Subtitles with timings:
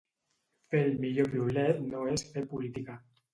[0.71, 2.99] Fer el millor piulet no és fer política.